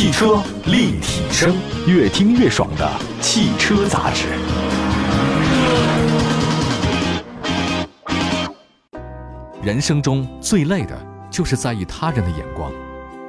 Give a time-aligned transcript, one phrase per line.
[0.00, 1.54] 汽车立体声，
[1.86, 4.28] 越听越爽的汽车杂志。
[9.62, 10.98] 人生中最累的
[11.30, 12.72] 就是在意他人的眼光，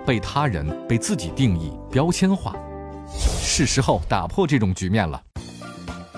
[0.05, 2.55] 被他人、被自己定义、标签化。
[3.13, 5.21] 是时候打破这种局面了。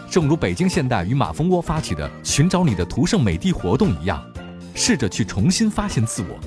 [0.08, 4.24] 正如北京现代与马蜂窝发起的“寻找你的途胜美的”活动一样，
[4.76, 6.38] 试着去重新发现自我，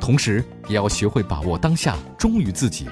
[0.00, 2.88] 同时也要学会把握当下，忠于自己，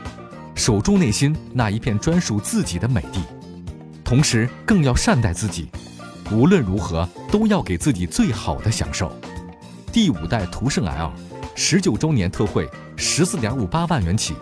[0.55, 3.21] 守住内心那一片专属自己的美的。
[4.05, 5.69] 同时，更要善待自己，
[6.31, 9.11] 无论如何都要给自己最好的享受。
[9.93, 11.13] 第五代途胜 L，
[11.55, 14.35] 十九周年特惠，十四点五八万元起，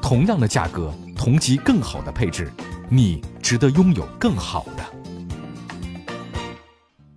[0.00, 2.50] 同样的价格，同级更好的配置，
[2.88, 4.84] 你值得拥有更好的。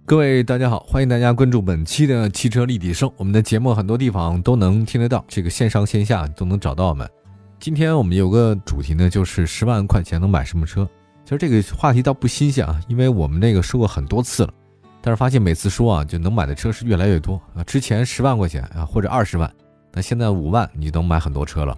[0.05, 3.11] 各位大家好，欢迎大家关注本期的汽车立体声。
[3.17, 7.09] 我们的节目很多地方都能听得到，这个线上线下都能找到我们。
[7.65, 10.87] 今天我们有个主题呢，就是十万块钱能买什么车？
[11.23, 14.53] 其实这个话题倒不新鲜啊，因为我们那个说过很多次了。
[15.01, 17.63] 但是发现每次说啊，就能买的车是越来越多啊。
[17.63, 19.51] 之前十万块钱啊，或者二十万，
[19.91, 21.75] 那现在五万你能买很多车了。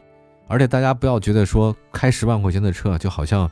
[0.49, 3.49] 而且大家不要觉得说开十万块钱的车就好像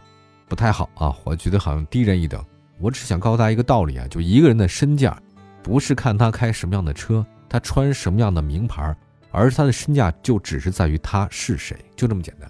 [0.49, 2.43] 不太好啊，我觉得好像低人一等。
[2.81, 5.17] 我只想告诉大家一个道理啊，就一个人的身价，
[5.63, 8.93] 不是看他开什么样的车，他穿什么样的名牌，
[9.35, 12.49] 而他的身价就只是在于他是谁，就这么简单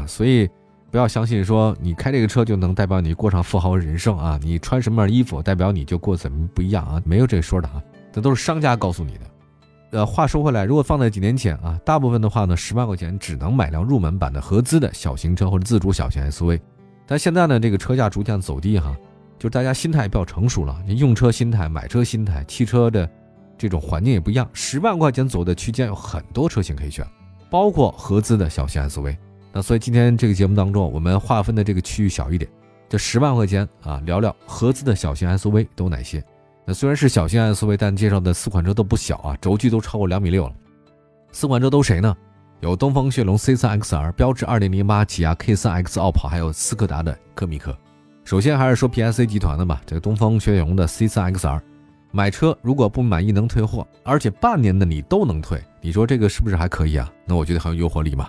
[0.00, 0.06] 啊！
[0.06, 0.48] 所以
[0.90, 7.02] 不要相信说你开这个车就能代表你过上富豪人生啊，你穿什么样衣服代表你就过怎么不一样啊？
[7.04, 9.20] 没有这说的啊，这都是商家告诉你的。
[9.92, 16.60] 呃，话说回来，如果放在几年前啊，大部分的话呢，十万块钱只能买辆入门版的合资的小型车或者自主小型 SUV，
[17.06, 18.96] 但现在呢，这个车价逐渐走低哈。
[19.36, 23.10] 就是大家心态比较成熟了，你用车心态、买车心态、汽车的
[23.60, 24.48] 这种环境也不一样。
[24.54, 27.06] 十万块钱左右的区间有很多车型可以选，
[27.50, 29.14] 包括合资的小型 SUV。
[29.52, 32.50] 那所以今天这个节目当中，我们划分的这个区域小一点，
[32.88, 36.24] 就十万块钱啊，聊聊合资的小型 SUV 都哪些。
[36.64, 40.54] 那虽然是小型 SUV，但介绍的四款车都不小啊，轴距都超过两米六了。
[41.32, 42.16] 四款车都谁呢？
[42.60, 47.76] 有东风雪龙 C3XR、标致2.08、起亚 K3X 傲跑，还有斯柯达的柯米克。
[48.22, 51.60] 首先还是说 PSA 集团的吧，这个东风雪铁龙的 C3XR，
[52.12, 57.10] 买车如果不满意能退货，而且半年的你都能退，你说这个是不是还可以啊？
[57.24, 58.28] 那我觉得很有诱惑力嘛。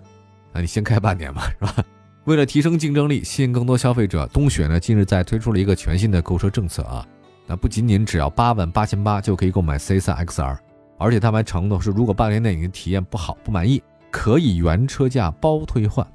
[0.54, 1.76] 那你先开半年嘛，是吧？
[2.26, 7.06] 为了提升竞争力，吸引更多消费者，东雪呢近日在推出了一个全新的购车政策啊。
[7.48, 10.58] 那不仅仅只要八万八千八就可以购买 C3XR，
[11.00, 13.82] 而且他还承诺是如果半年内你的体验不好不满意，
[14.12, 16.06] 可以原车价包退换。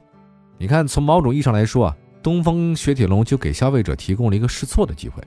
[0.56, 1.96] 你看从某种意义上来说啊。
[2.22, 5.22] 东风雪铁龙就给消费者提供了一个试错的机会，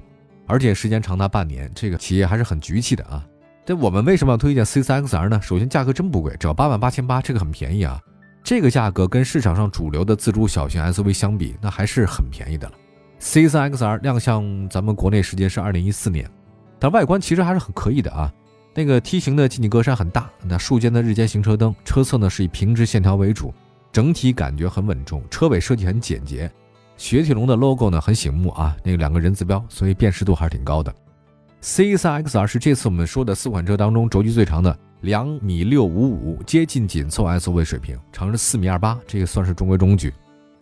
[0.50, 3.24] 而且时间长达半年，这个企业还是很局气的啊。
[3.64, 5.40] 但我们为什么要推荐 C3XR 呢？
[5.42, 8.02] 首先价格真不贵，只要八万八千八，这个很便宜啊。
[8.44, 12.74] 这个价格跟市场上主流的自主小型 SUV 相比，那还是很便宜的了。
[13.22, 16.28] C3XR 亮相咱们国内时间是二零一四年，
[16.80, 18.34] 但外观其实还是很可以的啊。
[18.74, 23.54] 那个梯形的进气格栅很大，那竖间的日间行车灯，车侧呢是以平直线条为主，
[23.92, 26.50] 整体感觉很稳重，车尾设计很简洁。
[27.00, 30.94] 雪铁龙的 logo 呢很醒目啊，那个两个人字标，所以辨识度还是挺高的。
[31.62, 40.14] C3XR 是这次我们说的四款车当中轴距最长的，两米六五五，接近紧凑 SUV 水平，长是四米二八，这个算是中规中矩。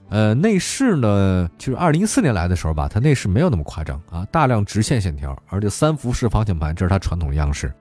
[0.09, 7.73] 呃，内饰呢，就是二零一四年来的时候吧，它内饰没有那么夸张啊，大量直线线条，而且三辐式方向盘，这是它传统样式，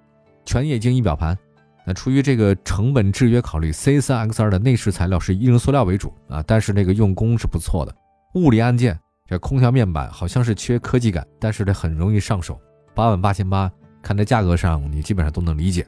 [0.46, 1.36] 全液晶仪表盘。
[1.86, 7.94] 那出于这个成本制约考虑，C3XR 的内饰材料是以硬塑料为主啊，但是那个用工是不错的。
[8.36, 12.60] 物理按键，这空调面板好像是缺科技感，但是它很容易上手。
[12.94, 15.86] 八万八千八，看在价格上，你基本上都能理解。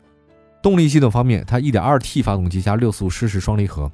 [0.63, 3.93] 动力系统方面，它 1.2T 发动机加六速湿式双离合。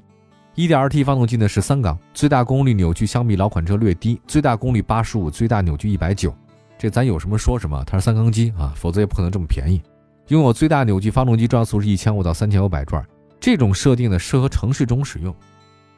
[0.55, 6.33] 1.2T 发动机呢是三缸，最大功率扭矩相比老款车略低，最大功率八十五，最大扭矩一百九。
[6.77, 9.81] 这咱有什么说什么，它是三缸机啊，否则也不可能这么便宜。
[10.29, 13.05] 拥有最大扭矩发动机转速是一千五到三千五百转，
[13.37, 15.35] 这种设定呢适合城市中使用。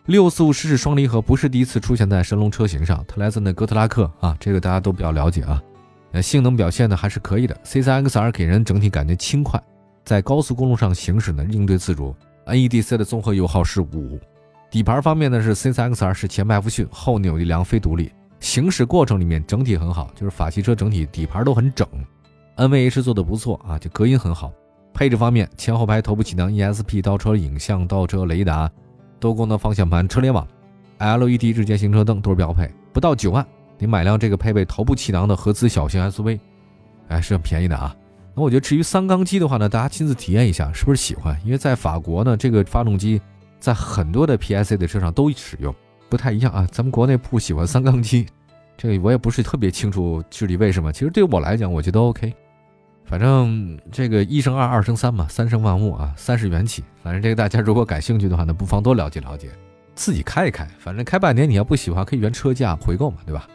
[0.07, 5.61] 六速湿式双离合不是第一次出现在神龙车型上，它来自那哥特拉克啊，这个大家都比较了解啊。
[6.13, 7.53] 呃，性能表现呢还是可以的。
[7.65, 9.61] C3XR 给人整体感觉轻快，
[10.05, 12.15] 在高速公路上行驶呢应对自如。
[12.45, 14.17] NEDC 的综合油耗是五。
[14.71, 21.85] 底盘方面呢是 C3XR 是前麦弗逊，后扭力梁非独立，行驶过程里面整体很好，就是法系车整体底盘都很整。
[22.55, 24.53] NVH 做的不错啊，就隔音很好。
[24.93, 28.71] 配置方面，前后排头部气囊、ESP 倒车影像、倒车雷达。
[29.19, 30.47] 多功能方向盘、车联网、
[30.99, 33.45] LED 日间行车灯都是标配，不到九万，
[33.77, 36.39] 你买辆这个配备头部气囊的合资小型 SUV，
[37.07, 37.95] 哎，是很便宜的啊。
[38.35, 41.35] 那我觉得至于三缸机的话呢，大家亲自体验一下，是不是喜欢？
[41.43, 43.19] 因为在法国呢，这个发动机
[43.59, 45.73] 在很多的 PSA 的车上都使用，
[46.09, 46.67] 不太一样啊。
[46.71, 48.27] 咱们国内不喜欢三缸机，
[48.77, 50.93] 这个我也不是特别清楚具体为什么。
[50.93, 52.31] 其实对我来讲，我觉得 OK。
[53.07, 56.83] 反正这个一生二，二生三嘛，三生万物啊，三是缘起。
[57.01, 59.49] 反正这个大家如果感兴趣的话呢，不妨多了解了解，
[59.95, 60.67] 自己开一开。
[60.77, 63.47] 反正开半年，你要不喜欢，可以原车价回购嘛，对吧？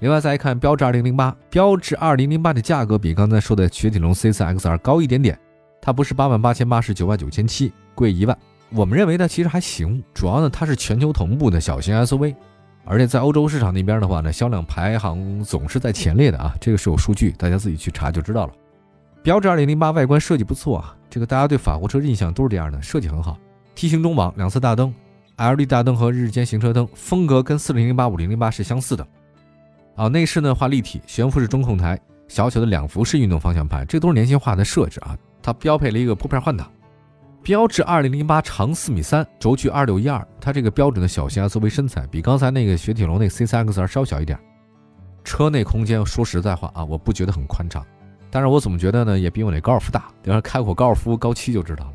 [0.00, 5.38] 另外再看标致二零零八，标致二零零八的价格比刚才说的雪铁龙 C4X2 高一点点，
[5.80, 8.36] 它不是八万八千八，是九万九千七，贵一万。
[8.70, 12.34] 我们认为呢，其实还行，主要呢它是全球同步的小型 SUV。
[12.84, 18.52] 而且在欧洲市场那边的话呢，销量排行总是在前列的啊，这个是有数据，大家自己去查就知道了。
[19.22, 23.38] 标致2008外观设计不错啊，这个大家对法国车印象都是这样的，设计很好。
[23.74, 24.92] 梯形中网，两侧大灯
[25.36, 29.06] ，LED 大灯和日间行车灯，风格跟4008、5008是相似的。
[29.94, 31.96] 啊，内饰呢画立体，悬浮式中控台，
[32.26, 35.16] 小巧的两幅式运动方向盘，这都是年轻化的设置啊。
[35.40, 36.68] 它标配了一个拨片换挡。
[37.42, 44.38] 标致二零零八长四米三，轴距二六一二，它这个标准的小型 SUV 身材比刚才那个雪铁龙那个 C3X2 稍小一点。
[45.24, 47.84] 车内空间说实在话啊，我不觉得很宽敞，
[48.30, 50.04] 但是我怎么觉得呢，也比我那高尔夫大。
[50.22, 51.92] 等下开过高尔夫高七就知道了。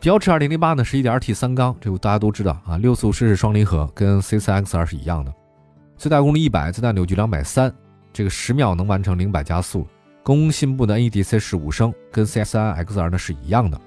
[0.00, 5.32] 标致二零零八呢是一点二 T 三缸，这个大家都知道啊，六速湿式双离合跟 C3X2 是一样的，
[5.96, 7.72] 最大功率一百，最大扭矩两百三，
[8.12, 9.86] 这个十秒能完成零百加速。
[10.24, 13.80] 工信部的 NEDC 是五升，跟 C3XR 呢是一样的。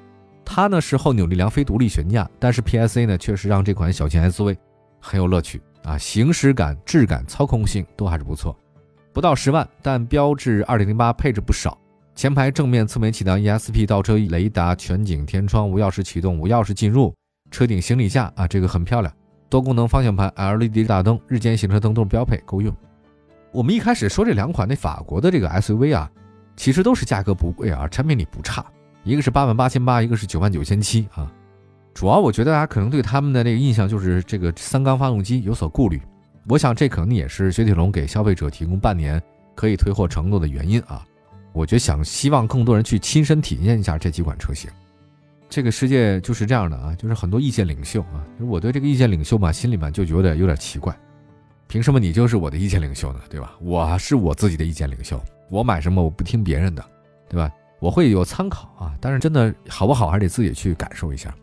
[0.53, 4.57] 它呢是后扭力梁非独立悬架，但是 PSA 呢确实让这款小型 SUV
[4.99, 8.53] 很有乐趣啊，行驶感、质感、操控性都还是不错。
[9.13, 11.77] 不到十万，但标致2008配置不少，
[12.15, 17.15] 前排正面、侧面气囊 ESP 倒车雷达、全景天窗、无钥匙启动、无钥匙进入、
[17.49, 19.13] 车顶行李架啊，这个很漂亮。
[19.47, 22.75] 多功能方向盘、LED 大灯、日间行车灯都是标配，够用。
[23.53, 26.11] 我们一开始说这两款那法国的这个 SUV 啊，
[26.57, 28.65] 其实都是价格不贵啊，产品力不差。
[29.03, 31.31] 一个是八万八千八，一个是九万九千七啊。
[31.93, 36.01] 主要我觉得大家可能对他们的这个印象就是这个三缸发动机有所顾虑。
[36.47, 39.21] 我想这可能也是雪铁龙给消费者提供半年
[39.55, 41.05] 可以退货承诺的原因啊。
[41.53, 44.69] 我觉得想希望更多人去亲身体验一下这几款车型。
[45.49, 48.23] 这个世界就是这样的啊，就是很多意见领袖啊。
[48.39, 50.97] 我对这个意见领袖嘛，心里面就觉得有点奇怪。
[51.67, 53.19] 凭什么你就是我的意见领袖呢？
[53.29, 53.53] 对吧？
[53.59, 56.83] 我是我自己的意见领袖，我买什么我不听别人的，
[57.27, 57.51] 对吧？
[57.81, 61.33] 我会有参考啊，但是真的好不好还得自己去感受一下，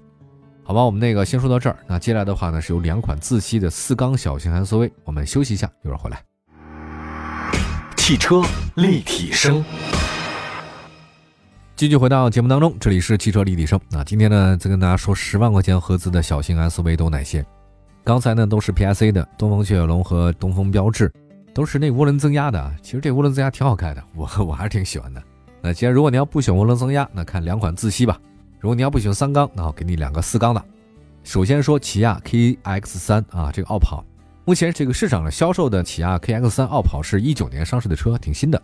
[0.62, 0.85] 好吧？
[0.85, 6.23] 我们那个先说到这儿，那接下来的话呢是有两款自吸的四缸小型 SUV，我们休息一下，一会儿回来。
[7.96, 8.40] 汽车
[8.76, 9.64] 立体声，
[11.75, 13.79] 继续回到节目当中，这里是汽车立体声。
[13.91, 17.44] 那今天呢再跟大家说十万块钱合资的小型 SUV 都哪些？
[18.05, 21.12] 刚才呢都是 PSA 的，东风雪铁龙和东风标致，
[21.52, 22.73] 都是那涡轮增压的。
[22.81, 25.20] 其实这涡轮增压挺好开的，我我还是挺喜欢的。
[25.69, 28.19] 那既然如果你要不选涡轮增压，那看两款自吸吧。
[28.59, 30.65] 如果你要不选三缸，那我给你两个四缸的。
[31.23, 34.03] 首先说起亚 KX 三啊，这个傲跑，
[34.47, 38.59] 目前这个市场上销售的起亚 KX 三傲跑是一九年上市的车，挺新的，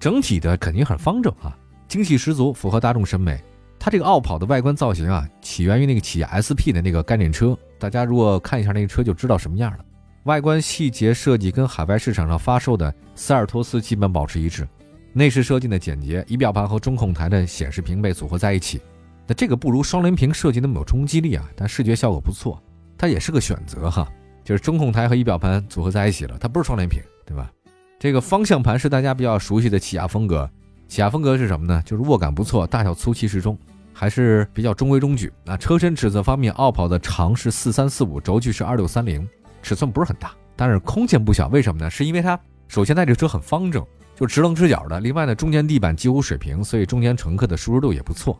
[0.00, 1.56] 整体的肯定很方正啊，
[1.86, 3.40] 精细十足，符合大众审美。
[3.78, 9.78] 它这个傲跑的外观造型啊，起源于那个起亚 SP 的那个概念车，大家如果看一下那个车就知道什么样了。
[10.24, 14.66] 外观细节设计跟海外市场上发售的塞尔托斯基本保持一致。
[15.14, 18.80] 内饰设计的简洁，仪表盘和中控台的显示屏被组合在一起，
[19.26, 22.60] 那这个不如双联屏设计那么有冲击力啊，但视觉效果不错，
[22.96, 24.08] 它也是个选择哈，
[24.42, 27.50] 就是中控台和仪表盘组合在一起了，它不是双联屏，对吧？
[27.98, 30.50] 这个方向盘是大家比较熟悉的起亚风格，
[30.88, 31.82] 起亚风格是什么呢？
[31.84, 33.56] 就是握感不错，大小粗细适中，
[33.92, 35.30] 还是比较中规中矩。
[35.44, 39.28] 那车身尺寸方面，奥跑的长是四三四五，轴距是二六三零，
[39.62, 41.90] 尺寸不是很大，但是空间不小，为什么呢？
[41.90, 43.86] 是因为它首先它这个车很方正。
[44.14, 48.38] 就直棱直角的，另外呢，中间地板几乎水平，所以中间乘客的舒适度也不错。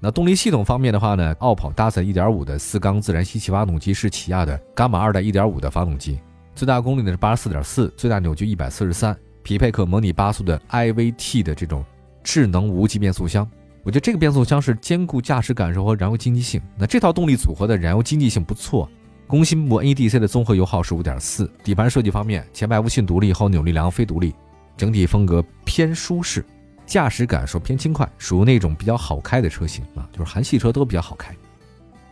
[0.00, 6.20] 那动力系统方面的话呢，奥跑搭载1.5的四缸自然吸气发动机，是起亚的伽马二代1.5的发动机，
[6.54, 11.84] 最大功率呢是84.4，最大扭矩143，匹配可模拟八速的 IVT 的这种
[12.22, 13.48] 智能无级变速箱。
[13.82, 16.60] 我觉得这个变速箱是兼顾驾驶感受和燃油经济性。
[16.76, 18.88] 那这套动力组合的燃油经济性不错。
[19.26, 21.48] 工信部 NEDC 的综合油耗是5.4。
[21.62, 24.34] 底盘设计方面，前排无线独立，后扭力梁非独立。
[24.76, 26.44] 整体风格偏舒适，
[26.86, 31.34] 驾驶感受偏轻快，属于那种比较好开的车型啊，就是韩系车都比较好开。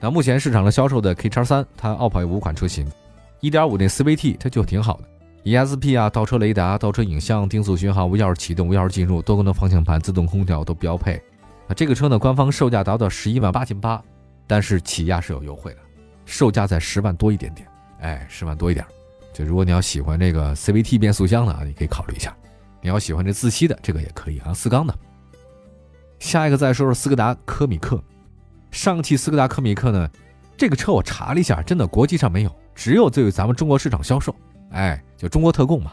[0.00, 2.90] 那目前市场上销售的 K 叉三，它傲跑有五款车型
[3.40, 5.04] ，1.5那 CVT 它就挺好的
[5.44, 11.14] ，ESP 啊、倒车雷达、倒车影像、定速巡航、无钥匙启动、无钥匙进入、多功能方向盘、自动空调都标配。
[11.68, 14.02] 啊，这个车呢，官方售价达到十一万八千八，
[14.48, 15.78] 但是起亚是有优惠的，
[16.26, 17.68] 售价在十万多一点点，
[18.00, 18.84] 哎，十万多一点。
[19.32, 22.36] 就如果你要喜欢这个 CVT 变速箱的啊，你可以考虑一下。
[22.82, 24.94] 你要喜欢这自吸的，这个也可以啊，四缸的。
[26.18, 28.02] 下一个再说说斯柯达柯米克，
[28.70, 30.10] 上汽斯柯达柯米克呢，
[30.56, 34.34] 这个车我查了一下，真的国际上没有，只有对咱们中国市场销售。
[34.70, 35.92] 哎，就中国特供嘛。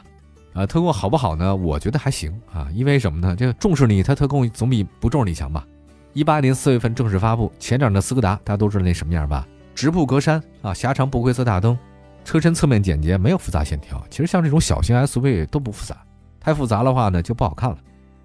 [0.53, 1.55] 啊，特供好不好呢？
[1.55, 3.35] 我觉得还行啊，因为什么呢？
[3.35, 5.65] 这重视你，它特供总比不重视你强吧。
[6.13, 9.47] 一八年四月份正式发布，前掌的斯柯达大家都知道那什么样吧？
[9.75, 11.77] 直瀑格栅啊，狭长不规则大灯，
[12.25, 14.03] 车身侧面简洁，没有复杂线条。
[14.09, 15.95] 其实像这种小型 SUV 都不复杂，
[16.39, 17.77] 太复杂的话呢就不好看了。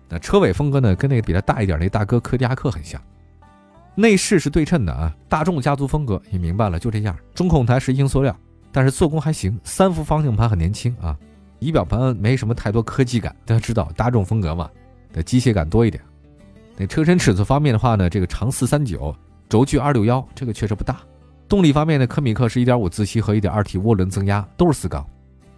[0.09, 3.01] 那车尾风格呢，跟那个比它大一点那大哥柯迪亚克很像。
[3.97, 7.17] 内饰是对称的啊，大众家族风格，你明白了，就这样。
[7.35, 8.37] 中控台是硬塑料，
[8.73, 9.59] 但是做工还行。
[9.63, 11.17] 三幅方向盘很年轻啊，
[11.61, 13.35] 仪表盘没什么太多科技感。
[13.47, 14.69] 大家知道大众风格嘛，
[15.13, 16.03] 的机械感多一点。
[16.77, 19.15] 那车身尺寸方面的话呢，这个长四三九，
[19.49, 20.99] 轴距二六幺，这个确实不大。
[21.49, 25.07] 动力方面呢，科米克是一点五自吸和一点二 T 涡轮增压，都是四缸。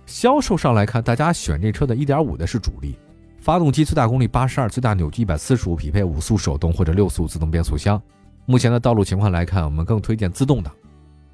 [0.06, 2.96] 销售上来看，大家选这车的一点五的是主力。
[3.40, 8.00] 发动机最大功率八十二，最大扭矩一百四十五，匹配五速手动或者六速自动变速箱。
[8.44, 10.72] 目前的道路情况来看，我们更推荐自动挡。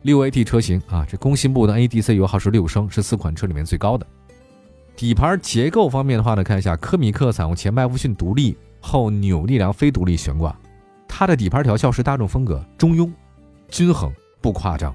[0.02, 4.06] 六 AT 车型啊，这工信部的 NEDC 油耗是六升，是四款车里面最高的。
[4.96, 10.54] 底盘结构方面的话呢，看一下科米克采用前麦弗逊独立后扭力梁非独立悬挂，
[11.06, 13.10] 它的底盘调校是大众风格，中庸、
[13.68, 14.12] 均衡。
[14.40, 14.92] 不夸张，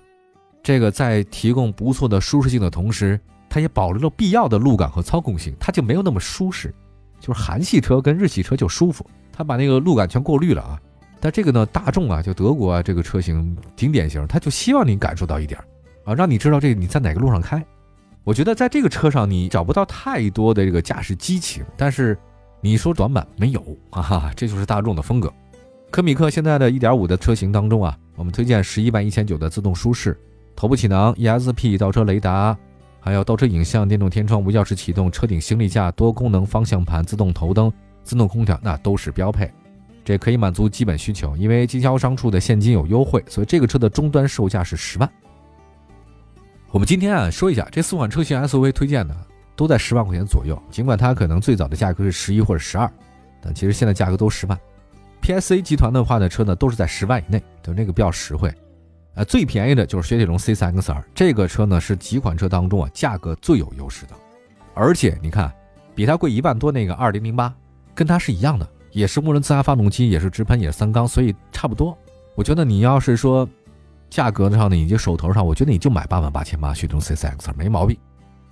[0.61, 3.17] 这个在提供不错的舒适性的同时，
[3.49, 6.73] 它也保留了必要的路感和操控性，它就没有那么舒适。
[7.19, 10.79] 就是韩系车跟日系车就舒服，它把那个路感全过滤了啊。
[11.19, 15.59] 但这个呢，大众啊，就德国啊，这个车型挺典型，它就希望你感受到一点
[16.05, 17.65] 啊，让你知道这个你在哪个路上开。
[18.23, 22.17] 我觉得在这个车上你找不到太多的这个驾驶激情，但是
[22.61, 25.33] 你说短板没有啊，这就是大众的风格。
[25.89, 27.97] 科米克现在的一点五的车型当中啊。
[28.17, 30.19] 我们推荐十一万一千九的自动舒适，
[30.55, 32.57] 头部气囊、ESP 倒车雷达，
[32.99, 37.71] 还有倒车影像、电动天窗、无钥匙启动、车顶行李架、多功能方向盘、自动头灯、
[38.03, 39.49] 自动空调，那都是标配。
[40.03, 41.35] 这可以满足基本需求。
[41.37, 45.09] 因为经销商处的现金有优惠，所以这个车的终端售价是十万。
[46.69, 49.15] 我们今天啊说一下这四款车型 SUV 推荐的
[49.55, 52.91] 都在十万块钱左右，尽管它可能最早的价格是十一或者十二，
[53.41, 54.59] 但其实现在价格都十万。
[55.21, 58.53] PSA 集团的话呢，车呢都是在十万以内，就那个比较实惠。
[59.17, 64.13] 呃，最便宜的就是雪铁龙 C3XR，这个车呢是几款车当中啊价格最有优势的，
[64.75, 65.51] 而且你看，
[65.95, 67.51] 比它贵一万多那个2008，
[67.95, 71.97] 跟它是一样的，也是涡轮增压发动机，也是直喷，也是三缸，所以差不多。
[72.35, 73.49] 我觉得你要是说
[74.07, 77.97] 价格上呢，以及手头上，我觉得你就买八万八千八雪铁龙 C3XR 没毛病。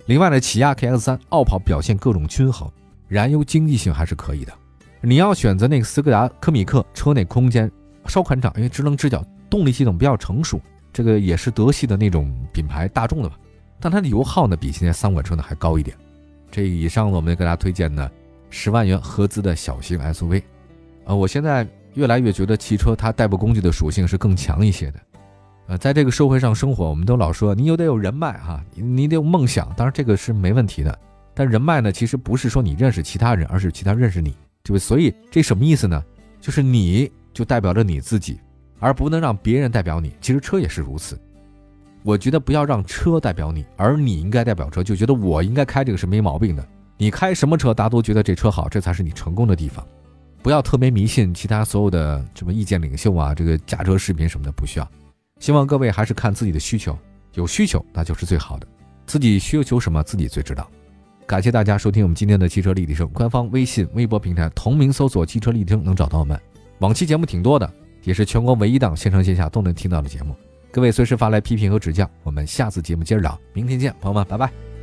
[0.06, 2.68] 另外呢，起亚 KX3 傲跑表现各种均衡，
[3.06, 4.52] 燃油经济性还是可以的。
[5.00, 7.70] 你要选择那个斯柯达科米克，车内空间
[8.06, 10.60] 稍宽敞，因为智能直角，动力系统比较成熟，
[10.92, 13.38] 这个也是德系的那种品牌，大众的吧。
[13.80, 15.96] 但它的油耗呢，比现在三款车呢还高一点。
[16.50, 18.10] 这以上呢我们给大家推荐的
[18.50, 20.42] 十万元合资的小型 SUV，
[21.04, 25.00] 呃，我现在越来越觉得汽车它代步工具的属性是更强一些的。
[25.68, 30.98] 呃，在这个社会上生活，我们都老说你有得有人脉哈，你得有梦想，当然这个是没问题的。
[31.34, 34.34] 但人脉呢，其实不是说你认识其他人，而是其他认识你。
[34.62, 36.02] 对吧所以这什么意思呢？
[36.40, 38.40] 就是你就代表着你自己，
[38.78, 40.12] 而不能让别人代表你。
[40.20, 41.18] 其实车也是如此。
[42.02, 46.66] 我觉得不要让车代表你，而你应该代表车，就觉得我应该开这个是没毛病的。
[46.96, 49.84] 你开什么车，大家都觉得这车好，这才是你成功的地方。
[50.42, 54.88] 不要特别迷信其他所有的什么意见领袖啊，这个驾车视频什么的不需要。
[55.40, 56.96] 希望各位还是看自己的需求，
[57.34, 58.66] 有需求那就是最好的，
[59.06, 60.70] 自己需求什么自己最知道。
[61.26, 66.40] 感谢大家收听我们今天的汽车立体声官方微信、微博平台，同名搜索“汽车立体声”能找到我们。
[66.78, 67.68] 往期节目挺多的，
[68.06, 70.32] 也是全国唯一档线上线下都能听到的节目。
[70.70, 73.36] 各位随时发来批评和指教，我们下次节目接着聊。
[73.52, 74.75] 明天见，朋友们，拜拜。